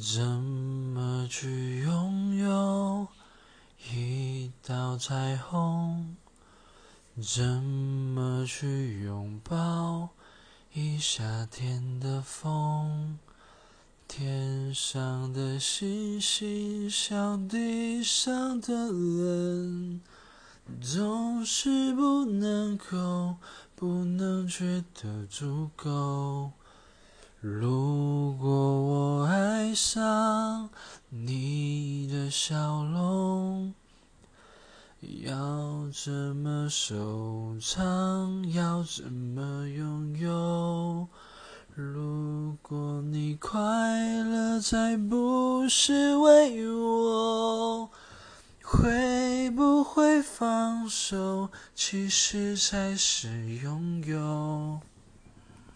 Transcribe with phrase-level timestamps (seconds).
[0.00, 3.06] 怎么去拥有
[3.92, 6.16] 一道彩虹？
[7.20, 10.08] 怎么去拥抱
[10.72, 13.18] 一夏天的风？
[14.08, 20.00] 天上的星星像地上的人，
[20.80, 23.36] 总是不能够，
[23.76, 26.52] 不能觉得足够。
[27.40, 27.81] 如
[29.74, 30.70] 上
[31.08, 33.74] 你的笑容，
[35.00, 38.52] 要怎么收藏？
[38.52, 41.08] 要怎么拥有？
[41.74, 43.58] 如果你快
[44.24, 47.90] 乐才不是为我，
[48.62, 51.48] 会不会放手？
[51.74, 54.80] 其实才是拥有。